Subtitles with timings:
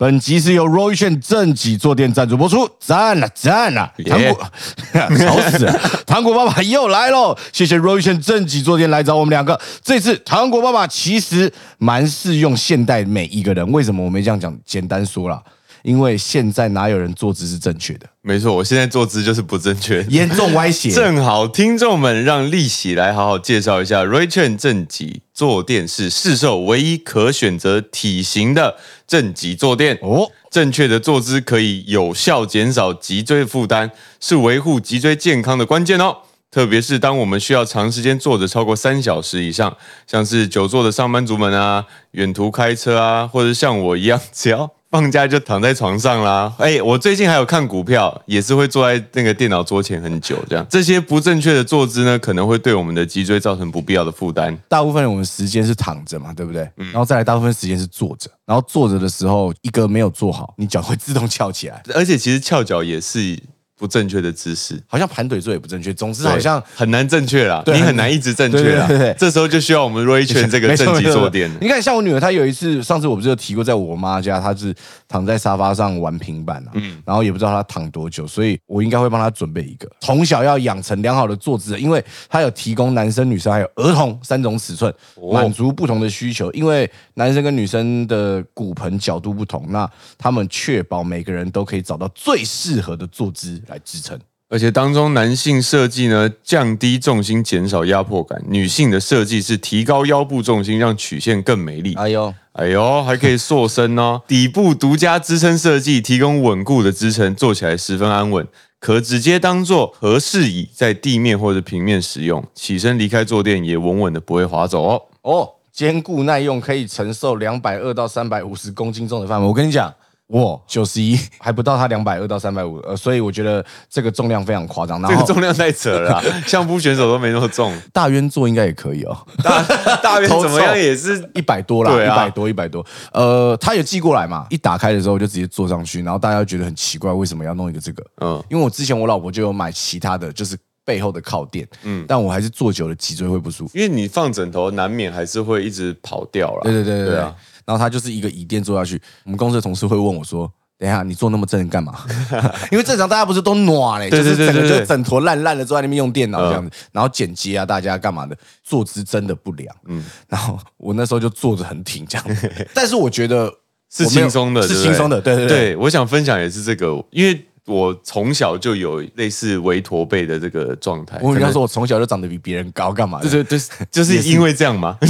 [0.00, 3.92] 本集是由 Roy 炫正脊坐垫赞助播出，赞了赞了！
[4.06, 4.50] 糖果
[5.18, 5.78] 吵死了，
[6.08, 7.36] 糖果爸爸又来喽！
[7.52, 9.60] 谢谢 Roy 炫正脊坐垫来找我们两个。
[9.84, 14.58] 这次糖果爸爸其实蛮适用现代每一个人，为什么我没这样讲？
[14.64, 15.42] 简单说啦，
[15.82, 18.06] 因为现在哪有人坐姿是正确的？
[18.22, 20.90] 没错，我现在坐姿就是不正确，严重歪斜。
[20.90, 30.30] 正好听众们让利喜来好好介绍一下 r a c h e l 正脊坐垫是市售唯一可选择体型的正脊坐垫哦。
[30.50, 36.18] 正确的坐姿可以有效减少脊椎负担，是维护脊椎健康的关键哦。
[36.50, 39.74] 特别是当我们需要长时间坐着超过三小时以上，
[40.06, 46.52] 像是久坐的上班族们啊，远途开车啊，或者像我一样，只要放假就躺在床上啦。
[46.58, 54.56] 哎，我最近还有看股票，也是会坐在那个电脑桌前很久，这样这些不正确的坐姿呢，可能会对我们的脊椎造成不必要的负担。
[54.68, 56.68] 大部分我们时间是躺着嘛，对不对？
[56.76, 63.38] 然后再来，大部分时间是坐着，然后坐着的时候，一个没有坐好，你脚会自动翘起来，而且其实翘脚也是。
[63.80, 65.90] 不正确的姿势，好像盘腿坐也不正确。
[65.94, 68.86] 总之好像很难正确啦，你很难一直正确啦。
[69.16, 71.50] 这时候就需要我们圈这个正极坐垫。
[71.62, 74.74] 你看，像我女儿，她有一次，上次我不是有提过，在我妈家，她是
[75.08, 84.92] 躺在沙发上玩平板啊，嗯，然后也不知道她躺多久，所以我应该会帮她准备一个，从小要养成良好的坐姿，因为她有提供男生、女生还有儿童三种尺寸，
[85.32, 86.52] 满足不同的需求。
[86.52, 94.18] 因为男生跟女生的骨盆角度不同，那他们确保每个人都可以找到最适合的坐姿来支撑。
[94.48, 101.94] 而且当中男性设计呢，降低重心，减少压迫感；女性的设计是提高腰部重心，让曲线更美丽。
[101.94, 104.20] 哎呦，哎呦，还可以塑身哦！
[104.26, 108.44] 底部独家支撑设计，提供稳固的支撑，坐起来十分安稳，
[108.80, 112.44] 可直接当做合适椅在地面或者平面使用。
[112.52, 115.02] 起身离开坐垫也稳稳的，不会滑走哦。
[115.22, 119.46] 哦，坚固耐用，可以承受两百二到三百五十公斤重的范围。
[119.46, 119.94] 我跟你讲。
[120.30, 125.02] 哇，九十一还不到他两百二到三百五，呃，所以我觉得这个重量非常夸张。
[125.02, 127.76] 这个重量太扯了， 相扑选手都没那么重。
[127.92, 129.16] 大渊做应该也可以哦。
[129.42, 129.62] 大
[129.96, 132.84] 大渊怎么样也是一百多啦，一百多一百多。
[133.12, 138.04] 呃，他也寄过来嘛，一打开的时候就直接坐上去，然后大家觉得很奇怪，为什么要弄一个这个？
[138.20, 146.60] 嗯，因为我之前我老婆就有买其他的就是背后的靠垫，嗯，但我还是坐久了脊椎会不舒服，因为你放枕头难免还是会一直跑掉了。
[146.62, 147.34] 对对对对啊。
[147.70, 152.00] 然后他就是一个椅垫坐下去，我们公司的同事会问我说：“等一下，你坐那么正干嘛？”
[152.72, 158.36] 因为正常大家不是都暖嘞，就是整个就枕头烂烂的坐在那边用电脑这样子，然后剪辑啊，大家干嘛的？
[158.64, 159.72] 坐姿真的不良。
[159.86, 162.26] 嗯，然后我那时候就坐着很挺这样，
[162.74, 163.48] 但是我觉得
[163.88, 165.20] 是轻松的，是轻松的。
[165.20, 167.46] 对对对，我想分享也是这个，因为。
[167.70, 171.18] 我从小就有类似围驼背的这个状态。
[171.22, 173.20] 我跟你说，我从小就长得比别人高，干嘛？
[173.22, 174.96] 就是就是就是因为这样嘛，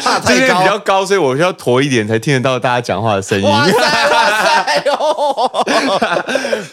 [0.00, 3.44] 怕太高比较高，所以我需要驼一点才听得到大家讲话的声音。
[3.44, 3.74] 哇塞
[4.90, 5.64] 哇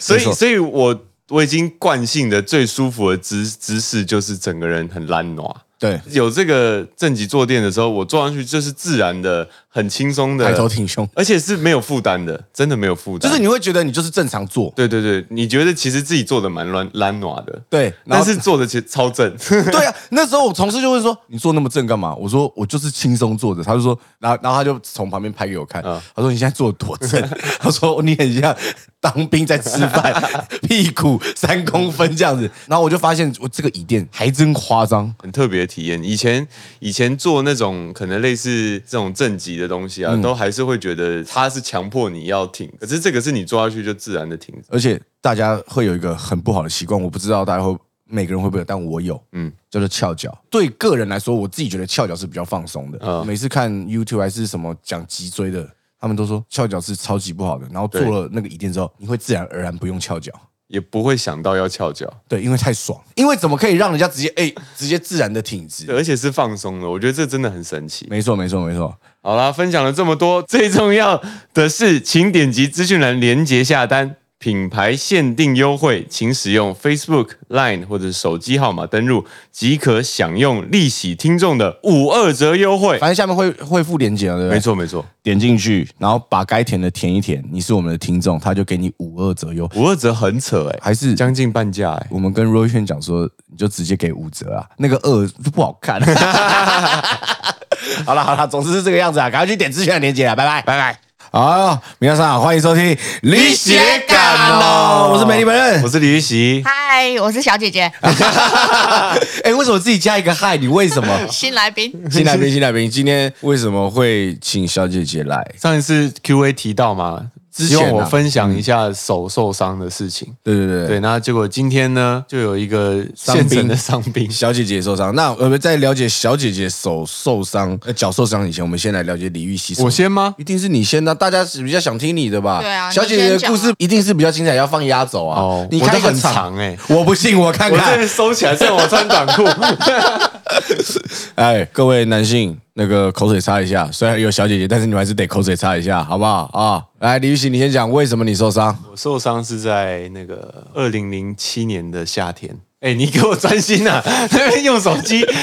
[0.00, 5.52] 所以所以我我已经惯性的最舒服的姿姿势就是整个人很懒惰。
[5.78, 13.28] 对，有这个正极坐垫的时候，我坐上去就是自然的、很轻松的抬头挺胸，而且是没有负担的，真的没有负担。
[13.28, 19.34] 就是你会觉得你就是正常坐，对对对，你觉得其实自己坐的蛮乱懒暖的，对，但是坐的其实超正。
[19.48, 27.26] 对啊，那时候我同事就会说：“你坐那么正干嘛？”我说：“我就是轻松坐着。”他就说：“然后然后他就从旁边拍给我看，他说你现在坐多正？
[27.58, 28.54] 他说你很像。”
[29.02, 30.14] 当兵在吃饭，
[30.62, 36.00] 屁股三公分这样子，然后我就发现我这个椅垫还真夸张，很特别的体验。
[36.04, 36.46] 以前
[36.78, 44.54] 以前做那种可能类似这种正极的东西啊，都还是会觉得他是强迫你要挺，可是这个是你坐下去就自然的挺。
[44.68, 50.36] 而且大家会有一个很不好的习惯，我不知道大家会每个人会不会有，但我有，嗯，叫做翘脚。
[50.50, 53.24] 对个人来说，我自己觉得翘脚是比较放松的。
[53.24, 55.68] 每次看 YouTube 还是什么讲脊椎的。
[56.02, 60.32] 他们都说翘脚是超级不好的，然后做了那个椅垫之后，你会自然而然不用翘脚，
[60.72, 62.10] 也不会想到要翘脚。
[62.26, 62.98] 对，因为太爽。
[63.14, 66.88] 因为怎么可以让人家直接哎，直接自然的挺直，而且是放松的？
[66.88, 68.06] 我觉得这真的很神奇。
[68.08, 68.96] 没错，没错，没错。
[69.20, 71.22] 好啦，分享了这么多，最重要
[71.52, 74.16] 的是，请点击资讯栏连接下单。
[74.42, 82.98] 品牌限定优惠，请使用 Facebook、Line 或者手机号码登录，即可享用利喜听众的五二折优惠。
[82.98, 84.50] 反正下面会会附链接对不对？
[84.50, 89.70] 没错没错，点进去，然后把该填的填一填，你是我们的听众，他就给你五二折优。
[89.76, 92.06] 五二折很扯哎，还是将近半价哎。
[92.10, 96.00] 我们跟 Roy 轩讲说，你就直接给五折啊，那个二不好看。
[98.04, 101.11] 好了好了，总之是这个样子啊，赶快去点之前的链接啊，拜拜拜拜。
[101.34, 102.84] 好，皆さん欢迎收听
[103.22, 105.88] 《李写感》哦，我是美丽本人我。
[105.88, 106.62] 是李玉玺。
[106.62, 107.90] 嗨，我是小姐姐，
[109.42, 110.58] 哎，为什么自己加一个嗨？
[110.58, 111.08] 你为什么？
[111.32, 111.90] 新来宾。
[112.10, 115.42] 新来宾，新来宾，今天为什么会请小姐姐来？
[115.58, 117.22] 上一次 Q&A 提到嘛，
[117.54, 120.28] 之前啊希望我分享一下手受伤的事情。
[120.42, 124.30] 对对对对，那结果今天呢，就有一个现成的伤兵。
[124.30, 125.14] 小姐姐受伤。
[125.14, 129.74] 那我们在了解小姐姐手受伤、呃脚受伤以前，我们先来了解李玉玺。
[129.82, 130.34] 我先吗？
[130.38, 132.60] 一定是你先的，大家是比较想听你的吧？
[132.60, 135.40] 对啊小姐姐的故事一定是比较精彩，要放压轴啊。
[135.40, 138.08] 哦你开一个我的很场长欸我不信，我看我这看。
[138.08, 139.44] 收起来，趁我穿短裤。
[141.36, 143.90] 哎，各位男性，那个口水擦一下。
[143.92, 146.84] 虽然有小姐姐，但是你们还是得口水擦一下，好不好啊？
[147.00, 148.76] 来，李玉玺，你先讲为什么你受伤？
[148.90, 152.56] 我受伤是在那个二零零七年的夏天。
[152.80, 154.02] 哎，你给我专心啊！
[154.32, 155.22] 那边用手机。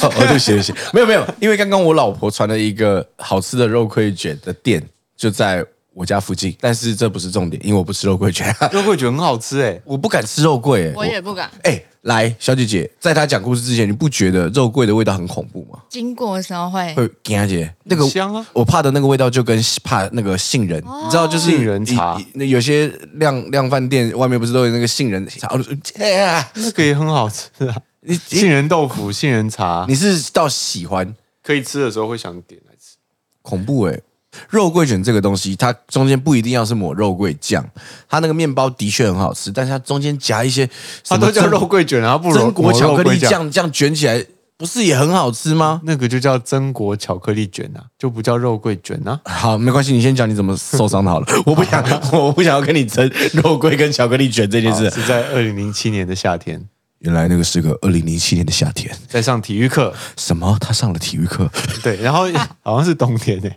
[0.00, 4.80] 哦，对不起，对不起，没有没有，因为刚刚我老婆传了一个好吃的肉桂卷的店，
[5.16, 5.64] 就在
[5.96, 9.80] 我家附近，但是这不是重点，因为我不吃肉桂卷， 肉桂卷很好吃哎。
[9.82, 10.92] 我不敢吃肉桂、欸。
[10.94, 11.50] 我也不敢。
[11.62, 15.80] 哎、来，小姐姐，在她讲故事之前，你不觉得肉桂的味道很恐怖吗？
[15.88, 25.48] 经过的时候会，会惊姐那个香啊我怕的那个味道就跟怕那个杏仁，你知道，就是杏仁茶那有些量量饭店外面不是都有那个杏仁茶？
[25.48, 25.64] 哦
[25.98, 27.74] 哎呀那个也很好吃啊。
[28.02, 32.96] 你杏仁豆腐、杏仁茶，你是到喜欢可以吃的时候会想点来吃。
[33.40, 33.98] 恐怖哎、
[34.48, 37.64] 肉桂卷这个东西，它中间不一定要是抹肉桂酱，
[38.08, 40.68] 它那个面包的确很好吃，但是它中间夹一些
[41.08, 44.24] 它都叫肉桂卷，然后不如榛果巧克力酱，这样卷起来
[44.58, 45.82] 不是也很好吃吗？
[45.84, 49.20] 那个就叫榛果巧克力卷啊，就不叫肉桂卷啊。
[49.26, 51.26] 好，没关系，你先讲你怎么受伤的好了。
[51.44, 54.88] 我不想， 我不想要跟你争肉桂跟巧克力卷这件事。
[54.90, 56.66] 是在二零零七年的夏天，
[57.06, 58.92] 原来那个是个二零零七年的夏天。
[59.08, 60.56] 在上体育课，什么？
[60.60, 61.48] 他上了体育课？
[61.80, 62.26] 对，然后
[62.62, 63.56] 好像是冬天诶、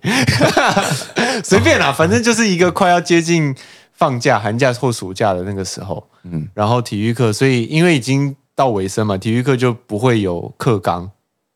[1.43, 3.55] 随便啦，反正就是一个快要接近
[3.93, 11.09] 放假、寒假或暑假的那个时候，嗯，然后体育课，所以因为已经到尾声嘛，体育课就不会有课纲。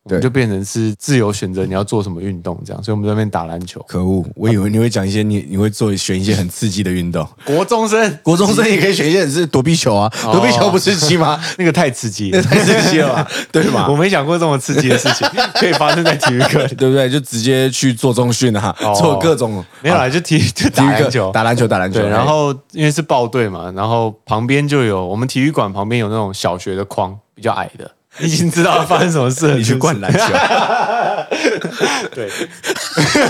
[0.04, 3.82] 我们对就变成是自由选择你要做什么运动这样，所以我们在那边打篮球。
[3.88, 4.24] 可恶！
[4.36, 7.26] 我以为你会讲一些你你会做选一些很刺激的运动。
[7.46, 11.40] 国中生，国中生也可以选一些很是躲避球啊，躲避球不刺激吗？
[11.56, 13.28] 那个太刺激那，太刺激了吧？
[13.50, 13.96] 对吧我？
[13.96, 16.74] 没想过这么刺激的事情 可以发生在体育课里。
[16.74, 17.08] 对不对？
[17.08, 22.00] 就直接去做中训啊，哦做各种没有啦，就体就打篮球，打篮球，打篮球。
[22.00, 30.18] 对，然后因为是报队嘛，然后旁边就有我们体育馆旁边有那种小学的框，比较矮的，你已经知道发生什么事了， 你去灌篮球，
[32.14, 32.30] 对，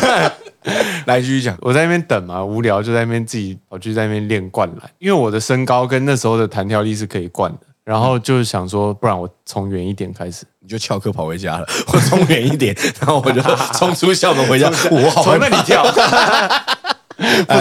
[1.07, 1.57] 来继续讲。
[1.61, 13.41] 我在那边等嘛，无聊就在那边自己跑去在那边练灌篮，因为我的身高跟那时候的弹跳力是可以灌的，然后就想说，不然我从远一点开始，你就翘课跑回家了，我从远一点，然后我就
[13.73, 14.71] 冲出校门回家。
[14.91, 16.01] 我好从那里跳，不知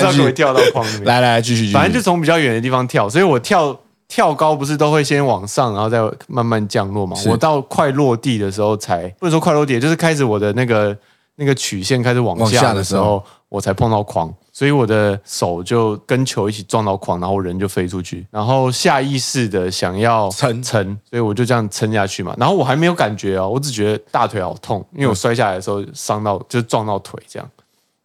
[0.01, 1.05] 道可不可以跳到框里面。
[1.05, 1.73] 来来，继续，继续。
[1.73, 3.77] 反正就从比较远的地方跳，所以我跳
[4.13, 7.17] 跳高不是都会先往上，然后再慢慢降落嘛。
[7.25, 10.95] 我到快落地的时候才，不能说快落地，就是开始我的那个
[11.37, 14.31] 那个曲线开始往往下下的时候的时候，我才碰到框。
[14.51, 22.35] 所以我的手就跟球一起撞到框，然后人就飞出去，然后下意识的想要撑撑，所以我就这样撑下去嘛。
[22.37, 27.49] 然后我还没有感觉哦，我只觉得大腿好痛，因为我摔下来的时候伤到，就是撞到腿这样。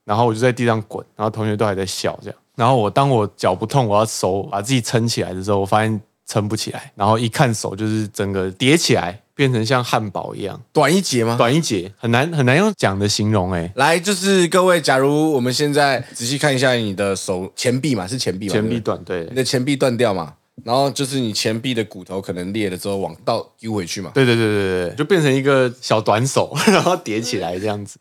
[0.06, 2.38] 然后我就在地上滚，然后同学都还在笑这样。
[2.58, 6.90] 然后我当我脚不痛，我要手把自己撑起来的时候，我发现撑不起来。
[6.96, 11.36] 然后一看手就是整个叠起来，变成像汉堡一样，短一截吗？
[11.38, 18.52] 短一截，很难很难用讲的形容哎、来，就是各位，假如我们现在仔细看一下你的手前臂嘛，是前臂嘛？
[18.52, 20.34] 前臂对不对短对你的前臂断掉嘛，
[20.64, 24.10] 然后就是你前臂的骨头可能裂了之后往倒丢回去嘛。
[24.12, 28.00] 对对对对对，就变成一个小短手， 然后叠起来这样子。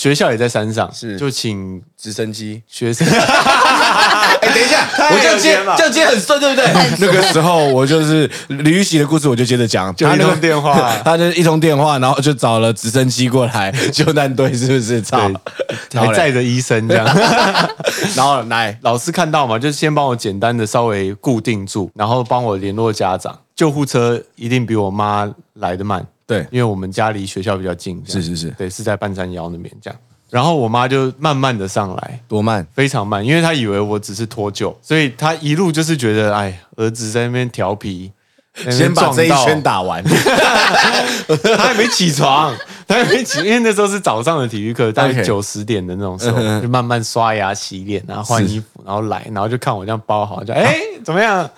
[0.00, 2.62] 学校也在山上，是就请直升机。
[2.66, 3.06] 学生。
[4.40, 6.66] 哎，等一下，我这样接这样接很顺，对不对？
[7.00, 15.02] 那个时候我就是李玉玺的故事，我就接着讲，就一他那通电话 他就一通电话，然后就找了直升机过来救难队，是不是？
[15.02, 15.18] 操！
[15.92, 17.04] 然后嘞还载着医生这样，
[18.16, 23.38] 然后来老师看到嘛，就先帮我简单的稍微固定住，然后帮我联络家长。
[23.54, 28.00] 救护车一定比我妈来的慢，对因为我们家离学校比较近。
[28.06, 29.98] 是是是对，是在半山腰那边这样。
[30.30, 32.64] 然后我妈就慢慢的上来，多慢？
[32.72, 38.12] 非常慢，因为她以为我只是脱臼，所以她一路就是觉得，哎，儿子在那边调皮，
[38.70, 40.00] 先把这一圈打完。
[41.56, 42.54] 他还没起床，
[42.86, 51.48] 他还没起，因为那时候是早上的体育课，大概九十点的那种时候，就慢慢刷牙、洗脸，然后换衣服，然后来，然后就看我这样包好，就哎、怎么样？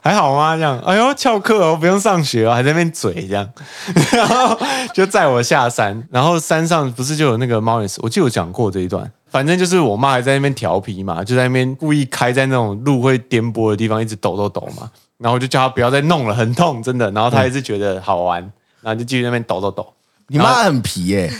[0.00, 0.56] 还好吗？
[0.56, 3.48] 这样，哎呦，翘课哦，不用上学哦，还在那边嘴这样，
[4.12, 4.58] 然后
[4.94, 14.90] 就载我下山，然后山上不是就有那个猫眼石，我记得我讲过这一段，反正就是我妈还在那边调皮嘛，就在那边故意开在那种路会颠簸的地方，一直抖抖抖嘛。
[15.18, 17.10] 然后我就叫她不要再弄了，很痛，真的。
[17.10, 18.40] 然后她还是觉得好玩，
[18.80, 19.86] 然后就继续那边抖抖抖。
[20.28, 21.30] 你妈很皮耶、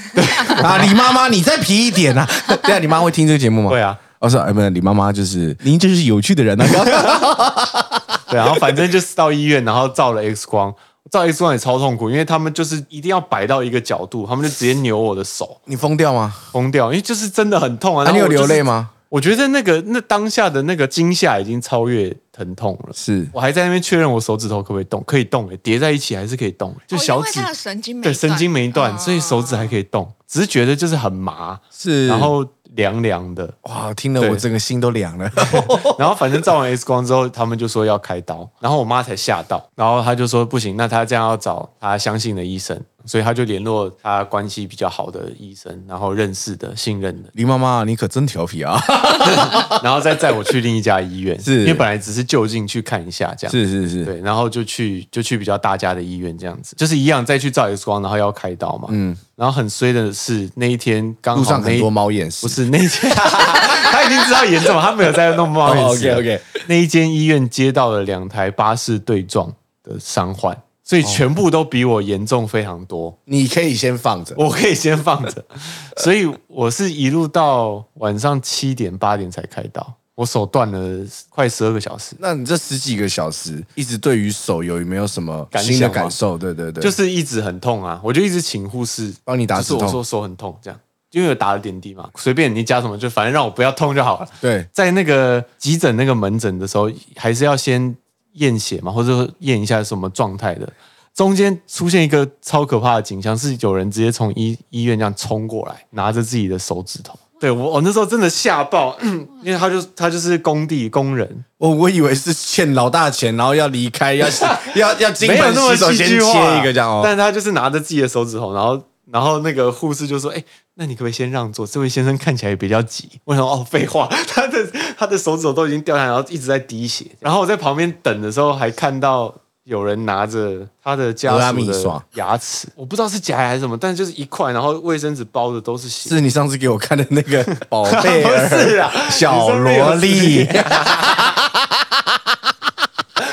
[0.63, 2.29] 啊，李妈妈你再皮一点啊！
[2.63, 3.71] 对啊，你妈会听这个节目吗？
[3.71, 6.67] 会啊，哦是，哎，不是，李妈妈就是您就是有趣的人啊。
[8.31, 10.75] 对，然后反正就是到医院，然后照了 X 光，
[11.11, 16.35] 照 X 光也超痛苦，因为他们就是一定要摆到一个角度，他们就直接扭我的手，你疯掉吗？
[16.53, 18.05] 疯掉，因为就是真的很痛啊。
[18.07, 18.63] 啊，你有流泪？
[18.63, 18.91] 吗？
[19.09, 22.93] 我觉得那个那当下的那个惊吓已经超越疼痛了。
[22.95, 35.31] 是我还在那边确认我手指头可不可以动，可以动诶，叠在一起还是可以动，就哦小指因为他的神经没对神经没断，哦所以手指还可以动，只是觉得就是很麻，是，然后凉凉的，哇，听得我整个心都凉了。
[35.99, 48.81] 然后反正照完 X 光之后，他们就说要开刀，然后我妈才吓到，然后她就说不行，那她这样要找她相信的医生，所以他就联络他关系比较好的医生，然后认识的、信任的，林妈妈，你可真调皮啊！
[49.83, 51.61] 然后再载我去另一家医院， 是。
[51.61, 62.43] 因为本来只是就近去看一下这样，是是是，对，然后就去就去比较大家的医院这样子，就是一样再去照 X 光，然后要开刀嘛，嗯，然后很衰的是那一天刚好路上很多猫眼屎。
[62.43, 66.09] 不是那一天， 他已经知道严重了，他没有在弄猫眼屎。
[66.09, 66.41] 哦，OK，OK。
[66.67, 69.53] 那一间医院接到了两台巴士对撞
[69.83, 70.57] 的伤患，
[70.91, 73.17] 所以全部都比我严重非常多。
[73.27, 74.35] 你可以先放着。
[74.37, 75.45] 我可以先放着，
[75.99, 86.37] 所以我是一路到晚上七点八点才开刀，我手断了快十二个小时，那你这十几个小时，一直对于手有没有什么感新的感受？
[86.37, 90.81] 对对对，就是一直很痛啊，我就一直请护士帮你打止痛就是我说手很痛这样。
[91.13, 94.29] 因为有打了点滴嘛，随便你加什么，就反正让我不要痛就好了。
[94.41, 97.97] 对，在那个急诊那个门诊的时候，还是要先
[98.41, 100.69] 验血嘛，或者说验一下什么状态的。
[101.15, 107.19] 中间出现一个超可怕的景象，是有人直接从医医院这样冲过来，拿着自己的手指头。
[107.41, 108.97] 对我，我那时候真的吓爆，
[109.43, 114.29] 因为他就他就是工地工人，我我以为是欠老大钱，然后要离开，要
[114.75, 117.01] 要要金盆洗手先切一个这样哦。
[117.03, 118.81] 但是他就是拿着自己的手指头，然后
[119.13, 120.43] 然后那个护士就说：“哎、
[120.75, 121.67] 那你可不可以先让座？
[121.67, 127.07] 这位先生看起来也比较急。”我想哦，废话，他 的他的手指头都已经掉下来，然后一直在滴血。
[127.19, 136.09] 然后我在旁边等的时候，还看到有人拿着他的家属的牙齿，我不知道是假牙还是什么，但就是一块，然后卫生纸包的都是血。
[136.09, 140.47] 是你上次给我看的那个宝贝 是啊小萝莉。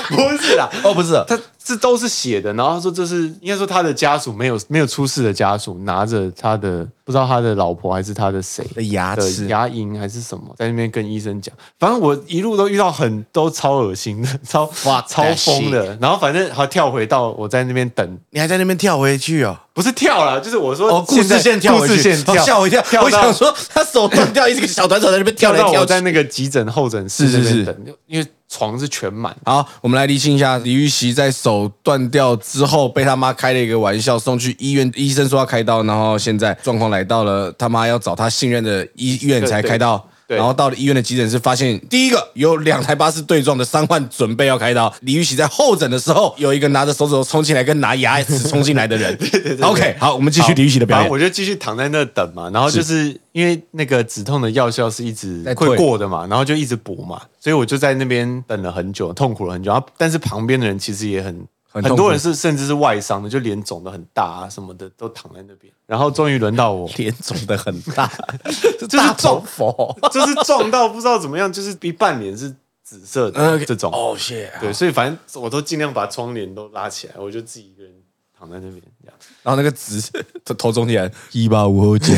[0.15, 19.57] 不是啦，哦，不是，他这都是写的，然后他说这是应该说他的家属没有没有出事的家属拿着他的不知道他的老婆还是他的谁的牙的齿牙龈还是什么，在那边跟医生讲，反正我一路都遇到很都超恶心的， 超 Fuck 超疯的，然后反正还跳回到我在那边等，你还在那边跳回去哦。
[19.73, 22.33] 不是跳了，就是我说哦，故事线跳回去，故事线跳。
[22.33, 22.81] 哦吓我一跳。
[22.81, 25.71] 跳我想说，他手断掉， 一个小短手在那边跳来跳去。
[25.73, 26.01] 跳我在。
[26.01, 27.55] 那个急诊候诊室是是是。
[27.57, 29.35] 那边等，因为床是全满。
[29.45, 39.97] 好，我们来厘清一下，李玉玺在手断掉之后被他妈开了一个玩笑，送去医院，医生说要开刀，然后现在状况来到了他妈要找他信任的医院才开刀。
[39.97, 44.93] 对然后到了医院的急诊室，发现第一个有两台巴士对撞的伤患准备要开刀。
[45.01, 49.17] 李玉玺在候诊的时候，有一个拿着手指头冲进来跟拿牙齿冲进来的人。
[49.61, 51.09] OK，好，我们继续李玉玺的表演。
[51.09, 59.71] 我就继续躺在那等嘛，然后就是因为那个止痛的药效是一直在会过的嘛，然后就一直补嘛，所以我就在那边等了很久，痛苦了很久。
[59.71, 65.71] 然后但是旁边的人其实也很很很多人是甚至是外伤的，就脸肿的很大啊什么的，都躺在那边。
[65.85, 68.11] 然后终于轮到我， 脸肿的很大，
[68.79, 69.43] 就是大撞。
[70.11, 73.91] 就是撞到不知道怎么样，就是一半脸是紫色的这种。
[73.93, 74.51] 哦，谢。
[74.59, 77.91] 对，所以反正我都尽量把窗帘都拉起来，我就自己一个人
[78.37, 79.17] 躺在那边这样。
[79.43, 80.01] 然后那个紫
[80.45, 82.13] 头头中间一八五后加，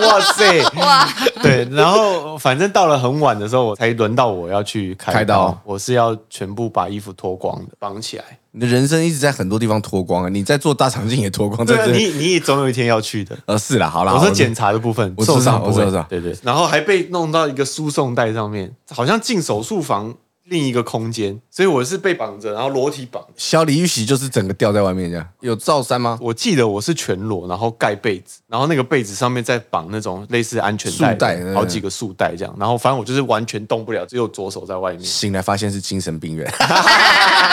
[0.00, 0.62] 哇塞！
[0.76, 1.08] 哇，
[1.42, 8.24] 对，然后反正到了很晚的时候，我才轮到我要去开开刀我是要全部把衣服脱光的，绑起来。
[8.52, 10.28] 你的人生一直在很多地方脱光啊！
[10.28, 13.38] 你在做大肠镜也脱光，在对啊，你你也总有一天要去的。
[13.46, 20.12] 呃是啦，好啦，我说检查的部分，我受伤我知道我知道对对，然后还被弄到一个输送带上面，好像进手术房
[20.50, 23.24] 另一个空间，所以我是被绑着，然后裸体绑。
[23.36, 26.18] 小李玉玺就是整个吊在外面这样，有罩衫吗？
[26.20, 35.04] 我记得我是全裸，然后盖被子，然后那个被子上面再绑那种类似安全带好几个束带这样，然后反正我就是完全动不了，只有左手在外面。
[35.04, 36.46] 醒来发现是精神病院。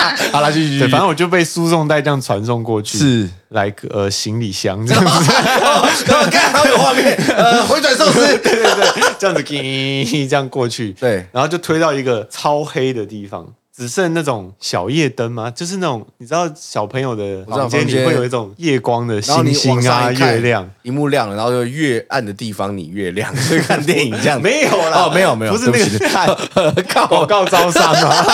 [0.32, 5.32] 好了，继续反正我就被输送带这样传送过去，是来个呃行李箱这样子，
[6.10, 8.20] 我看好有画面， 呃，回转寿司。
[8.20, 15.52] 对对对，这样子给这样过去，对然后就推到一个超黑黑的地方，只剩那种小夜灯吗？
[15.52, 26.28] 就是那种你知道小朋友的房间里会有一种夜光的星星啊、月亮。，荧幕亮了，然后就越暗的地方你越亮， 所以看电影这样没有啦，哦，没有没有，不是那个看
[26.90, 28.26] 靠广告招商啊。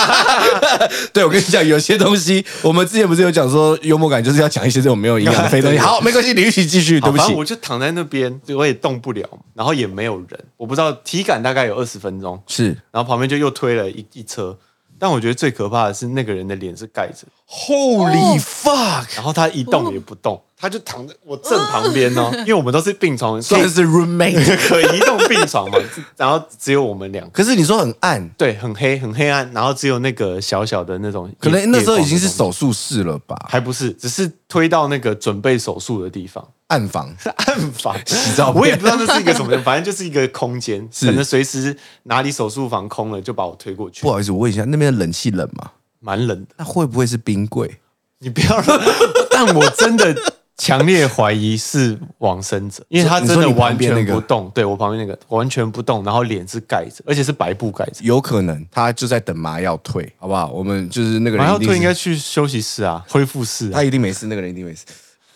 [1.12, 5.76] 对，我跟你讲，有些东西我们之前不是有讲说幽默感就是要讲一些这种没有营养的废东西。
[5.76, 7.44] 好，没关系，你一起继续，对不起我。
[7.44, 14.56] 就躺在那边，我也动不了，然后也没有人，我不知道体感大概有二十分钟，是然后旁边就又推了一一车。
[15.04, 19.04] 但我觉得最可怕的是那个人的脸是盖着，Holy fuck！
[19.14, 25.78] 然后他一动也不动，他就躺在我正旁边哦，因为我们都是病床，算是 roommate， 可移动病床嘛，
[26.16, 33.36] 然后只有我们俩，可是你说很暗，对，很黑很黑暗，然后只有那个小小的那种，可能那时候已经是手术室了吧，？
[33.46, 36.42] 还不是，只是推到那个准备手术的地方。
[36.74, 45.70] 暗房是 暗房，洗澡间我也不知道那是一个什么，反正就是一个空间， 是可能随时哪里手术房空了就把我推过去不，好意思，我问一下，那边的冷气冷吗？
[46.00, 46.48] 蛮冷的。
[46.56, 47.78] 那会不会是冰柜？
[48.18, 48.80] 你不要让，
[49.30, 50.14] 但我真的
[50.56, 58.02] 强烈怀疑是往生者，因为他真的完全不动，对我旁边那个完全不动，然后脸是盖着，而且是白布盖着。
[58.02, 60.50] 有可能他就在等麻药退，好不好？
[60.50, 63.84] 我们就是那个人然后一定是退应该去休息室啊，恢复室啊他。
[63.84, 64.84] 一定没事，那个人一定没事。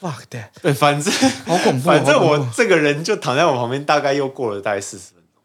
[0.00, 0.48] Fuck that！
[0.62, 1.12] 对，反正
[1.44, 5.42] 好恐怖哦反正我这个人就躺在我旁边，大概又过了大概四十分钟，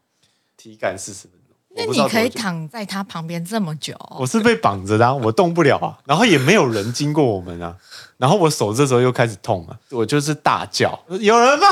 [0.56, 1.56] 体感四十分钟。
[1.76, 7.76] 那你可以躺在他旁边这么久哦、我是被绑着的、啊，我动不了啊，然后也没有人经过我们啊，
[8.24, 11.66] 然后我手这时候又开始痛了，我就是大叫，有人吗？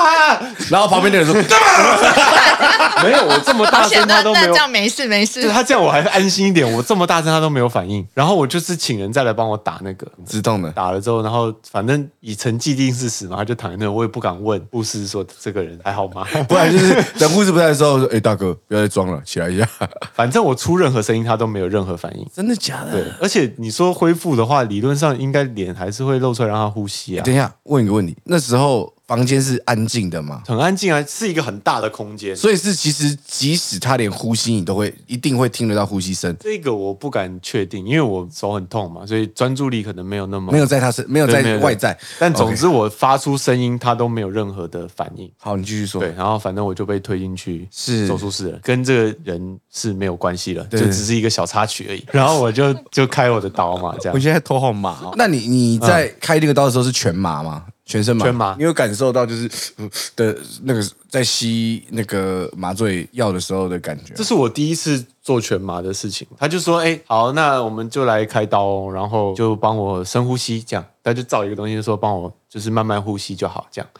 [0.68, 1.32] 然后旁边的人说
[3.02, 5.49] ：“没有，我这么大声他都没有那这，样没事没事就。
[5.49, 10.06] 他这样我还安心一点，我这么大声他都没有反应，然后我就是请人再来帮我打那个。
[10.26, 16.26] 自动的，打了之后，然后反正已成既定事实嘛，他就躺在那，我也不敢问护士说这个人还好吗？
[16.47, 19.66] 不然就是等护士不在的时候说：‘哎，大哥，不要再装了，起来一下。
[20.12, 22.26] 反正我出任何声音，他都没有任何反应’。
[22.37, 22.92] 真的假的？
[22.92, 27.25] 对，而且你说恢复的话，理论上应该脸还是会露出来让他呼吸啊。
[27.25, 30.42] 等一下，问一个问题，那时候房间是安静的吗？
[30.47, 32.35] 很安静啊，是一个很大的空间。
[32.35, 41.95] 所以是其实即使他连呼吸，你都会一定会听得到呼吸声，这个我不敢确定，因为我手很痛嘛，所以专注力可能没有那么没有在他身，没有在外在。
[42.19, 45.30] 但总之我发出声音，他都没有任何的反应。
[45.37, 46.00] 好，你继续说。
[46.00, 52.02] 对，然后反正我就被推进去是手术室了，跟这个人是没有关系了，就只是一个小插曲而已。
[52.10, 54.15] 然后我就就开我的刀嘛，这样。
[54.15, 55.13] 我现在头好麻哦。
[55.19, 57.67] 那你你在开这个刀的时候是全麻吗？
[57.93, 58.25] 全身麻？
[58.25, 64.25] 全麻你有感受到就是呃的那个在吸那个麻醉药的时候的感觉这？
[64.25, 73.91] 是我第一次做全麻的事情，他就说：“哎、好，那我们就来开刀哦，然后就帮我深呼吸，这样。”他就照一个东西，就说帮我就是慢慢呼吸就好，这样。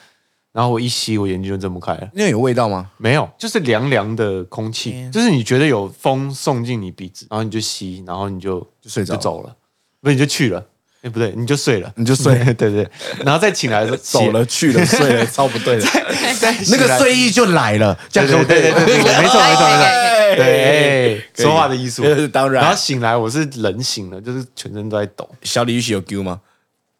[0.53, 2.91] 然后我一吸，我眼睛就睁不开了，那有味道吗？
[2.99, 9.57] 没有，就是凉凉的空气，就是你觉得有风送进你鼻子，然后你就吸，然后你就就睡着就走了，
[10.01, 10.65] 不是你就去了，
[11.03, 12.89] 哎、不对，你就睡了，你就睡 对对对，
[13.25, 15.87] 然后再醒来的时候 走了去了睡了，超不对的。
[16.71, 20.37] 那个睡意，就来了，这样对对对没错没错没错。
[20.37, 26.41] 对说话的艺术，当然然后醒来，我是人醒了，就是全身都在抖，小李玉玺有 Q 吗？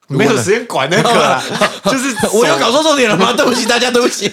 [0.09, 1.43] 没有时间管那个啊，
[1.85, 3.33] 就是我有搞错重点了吗？
[3.33, 4.31] 对不起大家，对不起。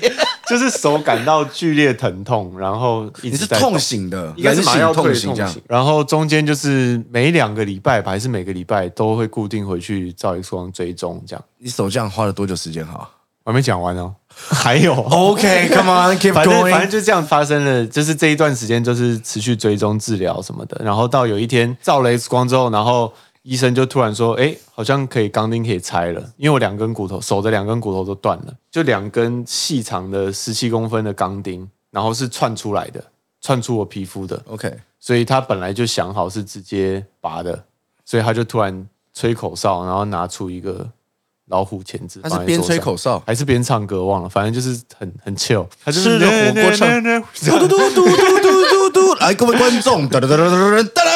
[0.49, 11.45] 就是手感到剧烈疼痛，然后一你是在痛醒的，应该是麻药退醒痛醒这样然后中间就是每两个礼拜吧，还是每个礼拜都会固定回去照 X 光追踪，这样。
[11.57, 12.85] 你手这样花了多久时间？
[12.85, 13.09] 哈
[13.45, 14.13] 我还没讲完哦，
[14.51, 14.93] 还有。
[14.93, 16.87] ，OK，Come on，keep 反正反正 going。
[16.89, 23.11] 就这样发生了，就是这一段时间就是持续追踪治疗什么的，然后到有一天照了 X 光之后，然后
[23.43, 33.03] 医生就突然说，哎，好像可以钢钉可以拆了，因为我两根骨头手的两根骨头都断了，就两根细长的十七公分的钢钉，然后是串出来的，
[33.41, 37.63] 串出我皮肤的，OK，所以他本来就想好是直接拔的，
[38.03, 40.87] 所以他就突然吹口哨，然后拿出一个
[41.47, 48.05] 老虎钳子，他是边吹口哨，还是边唱歌，忘了，反正就是很很 chill，他就是火锅唱嘟嘟嘟嘟嘟
[48.37, 51.08] 嘟嘟嘟，来各位观众，哒哒哒哒哒哒哒。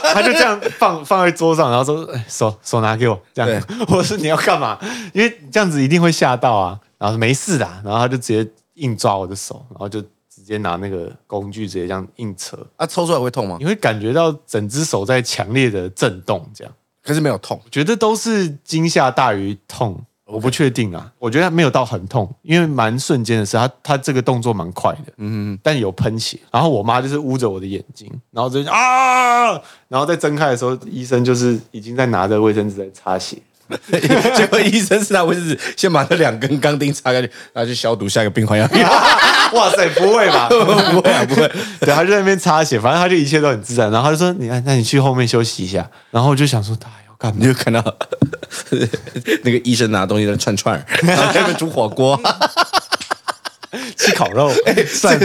[0.14, 4.78] 他就这样放放在桌上，然后说：“哎，手手拿给我。”这样， 我说你要干嘛？
[5.12, 6.78] 因为这样子一定会吓到啊。
[6.98, 13.64] 然后说没事的，然后他就直接硬抓我的手，然后就直接拿那个工具直接这样硬扯，啊，抽出来会痛吗你？
[13.64, 16.72] 会感觉到整只手在强烈的震动，这样。
[17.00, 17.58] 可是没有痛。
[17.70, 21.10] 觉得都是惊吓大于痛，我不确定啊。
[21.18, 26.38] 我觉得没有到很痛，因为蛮瞬间的事，他他这个动作蛮快的，嗯，但有喷血。
[26.52, 29.52] 然后我妈就是捂着我的眼睛，然后就啊，
[29.88, 33.38] 然后再睁开的时候，医生就是已经在拿着卫生纸在擦血。
[34.34, 38.64] 结果医生是拿卫生纸先把那两根钢钉插下去，然后去消毒，下一个病患要。
[39.52, 40.48] 哇塞，不会吧？
[40.48, 41.46] 不会啊，不会。
[41.80, 43.90] 对，他就在那边擦血，反正他就一切都很自然。
[43.90, 47.46] 然后他就说：“你看，那你去后面休息一下。”然后我就想说，他要干嘛你？
[47.46, 47.82] 就看到
[49.44, 52.20] 那个医生拿东西在串串， 然后在那边煮火锅。
[53.98, 54.50] 吃烤肉，
[54.88, 55.18] 算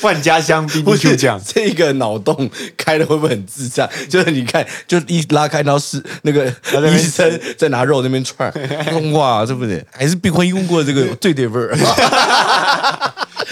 [0.00, 1.38] 万家香不 BBQ 是酱。
[1.46, 3.86] 这个脑洞开的会不会很智障？
[4.08, 6.46] 就是你看，就一拉开，然后是那个
[6.90, 11.76] 医生在拿肉那边串儿，哇，这不是还是病患用过这个最对味儿？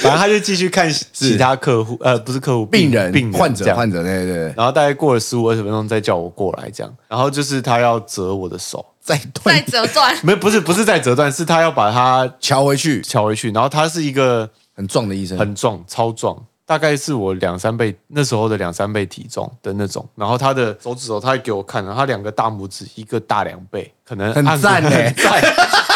[0.00, 6.92] 反正他就继续看 其他客户，呃，不是客户，病人、病人患者、患者，对对对，然后大概过了十五二十分钟，再叫我过来这样。
[7.08, 13.50] 然后就是他要折我的手，再再折断，没，不是不是再折断，是他要把它敲回去，敲回去。
[13.52, 20.08] 然后他是一个很壮的医生，很壮、超壮，大概是我两三倍那时候的两三倍体重的那种。
[20.14, 25.42] 然后他的手指头，他还给我看了，他两个大拇指一个大两倍，可能很按赞欸很赞，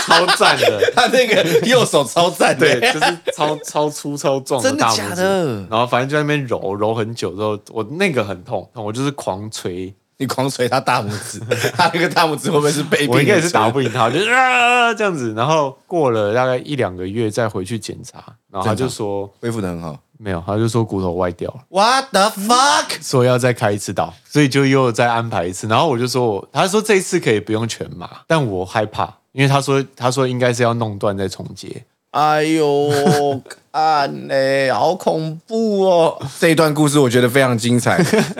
[0.06, 0.80] 超赞的。
[0.94, 4.96] 他那个右手超赞的，对，就是超超粗超壮真的大拇指。
[4.96, 5.54] 假的？
[5.70, 11.40] 然后反正就在那边揉揉很久之后，我那个很痛，我就是狂捶，你狂捶他大拇指，
[11.76, 15.32] 他那个大拇指会不会是被我应该也是打打不赢他，就是啊这样子。
[15.34, 23.02] 然后过了大概一两个月再回去检查，然后他就说恢复的很好没有，他就说骨头歪掉了，？What the fuck？
[23.02, 25.66] 说要再开一次刀，所以就又再安排一次。
[25.66, 31.84] 然后我就说我，他说这一次可以不用全麻，但我害怕，因为他说他说应该是要弄断再重接。
[32.12, 33.42] 哎呦，
[33.72, 36.16] 看嘞， 好恐怖哦！
[36.38, 37.96] 这一段故事我觉得非常精彩。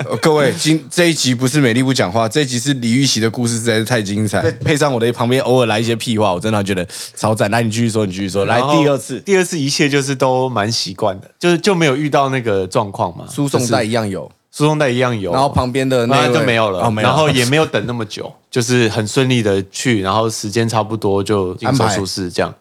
[0.08, 7.50] 呃 各位，今这一集不是美丽不讲话，这一集是李玉玺的故事实在是太精彩，配上我的旁边偶尔来一些屁话，我真的觉得超赞。
[7.50, 8.44] 来，你继续说，你继续说。
[8.44, 13.24] 来，第二次第二次一切就是都蛮习惯的，就是就没有遇到那个状况嘛。
[13.28, 22.54] 输送带一样有，输送带一样有，然后旁边的那就没有了，然后也没有等那么久， 就是很顺利的去，然后时间差不多就进手安排术室这样，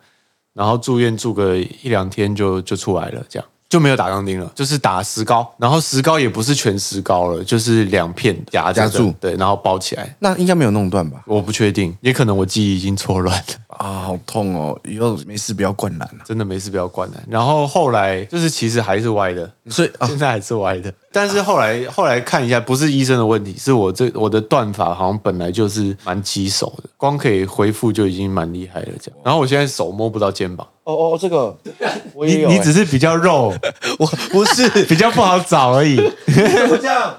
[0.54, 3.48] 然后住院住个一两天就就出来了，这样。
[3.70, 9.12] 就没有打钢钉了，就是打石膏，然后石膏也不是全石膏了，就是两片夹夹住。
[9.20, 10.16] 对，然后包起来。
[10.20, 11.24] 那应该没有弄断吧？
[11.26, 13.36] 我不确定，也可能我记忆已经错乱
[13.70, 14.80] 了，啊，好痛哦！
[14.84, 16.24] 以后没事不要灌篮了。
[16.26, 17.24] 真的没事不要灌篮。
[17.30, 29.20] 然后后来就是其实还是歪的，所以啊，现在还是歪的，但是后来后来看一下，不是医生的问题，是我这我的断法好像本来就是蛮棘手的，光可以恢复就已经蛮厉害了这样。
[29.24, 31.56] 然后我现在手摸不到肩膀，哦哦，这个
[32.14, 33.54] 我你你只是比较肉，
[34.00, 35.98] 我不是 比较不好找而已。
[36.00, 37.16] 我这样。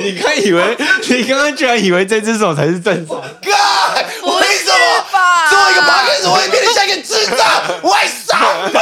[0.00, 0.76] 你刚以为
[1.10, 4.77] 你刚刚居然以为这只手才是正常，干，为什么吧
[5.50, 7.46] 做一个 p o d 我会变得像一个智障？
[7.82, 8.80] 为什么？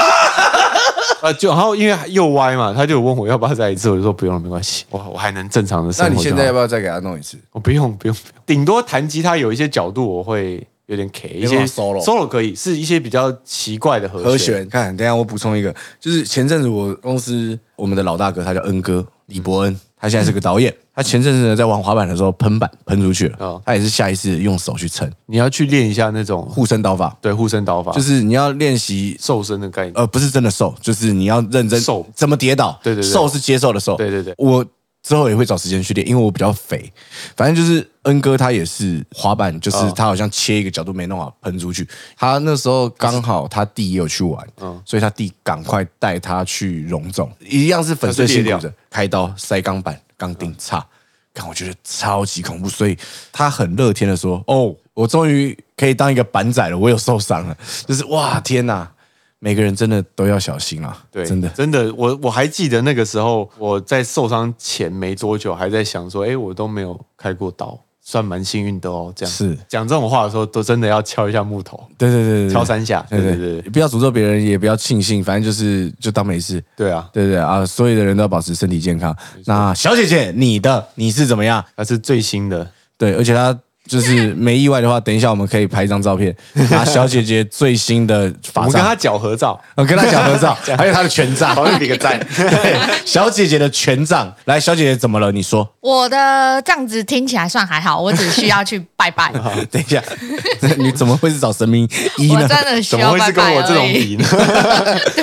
[1.22, 6.16] 呃， 就然后因为又歪嘛，他就有问我要不要再一次，我就说不用了，没关系，我我还能正常的生那活那。
[6.16, 7.38] 你现在要不要再给他弄一次？
[7.52, 20.72] 我不用不用，不用顶多弹吉他有一些角度我会有点 K，一些办法 solo solo 可以是一些比较奇怪的和和弦，看，等一下我补充一个，就是前阵子我公司我们的老大哥，他叫恩哥李伯恩，他现在是个导演。
[20.94, 29.92] 他前阵子呢在玩滑板的时候喷板喷出去了，哦他也是下意识用手去撑你要去练一下那种护身刀法，对护身刀法，就就是是你要练习瘦身的概念。
[29.94, 32.78] 呃，不是真的瘦，就是你要认真瘦怎么跌倒。
[32.82, 33.94] 对对对瘦是接受的瘦。
[33.96, 34.64] 对对对我
[35.06, 36.92] 之后也会找时间去练，因为我比较肥。
[37.36, 41.86] 反正就是恩哥他也是滑板，就是哦他好像切一个角度没弄好，喷出去。
[42.16, 50.84] 他那时候刚好他弟也有去玩，嗯所以他弟赶快带他去荣总，一样是粉碎性骨折开刀塞钢板，钢钉插。
[51.32, 52.98] 看，我觉得超级恐怖，所以
[53.30, 58.90] 他很乐天的说：“哦，我终于可以当一个板仔了，我有受伤了。”就是哇，天哪！
[59.38, 61.04] 每个人真的都要小心啊！
[61.10, 61.48] 对，真的。
[61.50, 69.12] 真的，我我还记得那个时候我在受伤前没多久，还在想说，哎，我都没有开过刀，算蛮幸运的哦。
[69.14, 73.04] 这样是讲这种话的时候，都真的要敲一下木头，对对对对，敲三下。
[73.10, 76.62] 对对对不要诅咒别人，也不要庆幸，反正就是就当没事。
[76.74, 79.14] 对啊，对对对啊，所有的人都要保持身体健康。
[79.44, 81.62] 那小姐姐，你的你是怎么样？
[81.76, 82.66] 它是最新的。
[82.98, 86.34] 对，而且她就是没意外的话，等一下我们可以拍一张照片，
[86.70, 92.18] 拿小姐姐最新的我法杖，们跟她脚合照，我跟她讲 合照，还有她的权杖，旁边比个赞。
[92.36, 94.32] 对， 小姐姐的权杖。
[94.44, 95.30] 来，小姐姐怎么了？
[95.32, 95.68] 你说。
[95.80, 99.32] 我的这样子听起来算还好，我只需要去拜拜。
[99.70, 100.02] 等一下，
[100.78, 102.48] 你怎么会是找神明医我呢？
[102.48, 104.04] 真的需怎么会要拜拜是跟我这种而已。
[104.04, 104.28] 比呢？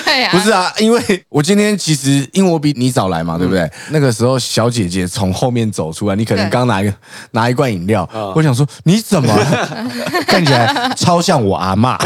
[0.06, 3.70] 对啊，不是啊，因为我今天其实因为我比你早来嘛，对不对？
[3.90, 6.94] 那个时候小姐姐从后面走出来，你可能对刚拿一个
[7.32, 9.34] 拿一罐饮料，我想说你怎么
[10.28, 11.98] 看起来超像我阿妈？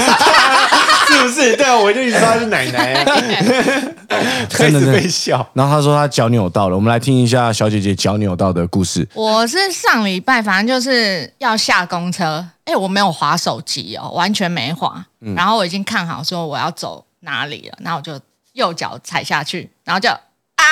[1.08, 1.56] 是不是？
[1.56, 3.06] 对啊，我就一直说她是奶奶啊，
[4.52, 5.48] 开始被笑。
[5.54, 9.08] 然后他说他脚扭到了，我们来听一下小姐姐脚扭到的故事。
[9.14, 15.06] 我是上礼拜，反正就是要下公车，哎，我没有划手机哦，完全没划。
[15.36, 18.20] 然后我已经看好说我要走哪里了，然后我就
[18.54, 20.66] 右脚踩下去，然后就啊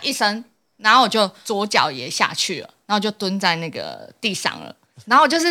[0.00, 0.42] 一声，
[0.78, 4.74] 然后我就左脚也下去了，然后就蹲在那个地上了，
[5.06, 5.46] 然后就是